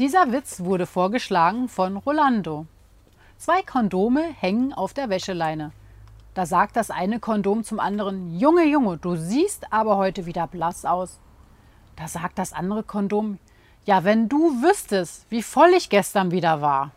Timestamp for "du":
8.98-9.14, 14.28-14.62